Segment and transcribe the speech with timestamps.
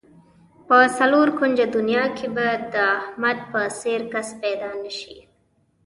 [0.67, 5.17] په څلور کونجه دنیا کې به د احمد په څېر کس پیدا نشي.